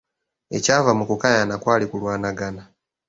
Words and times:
Ekyava 0.57 0.91
mu 0.97 1.03
kukaayana 1.09 1.55
kwali 1.61 1.85
kulwanagana. 1.91 2.63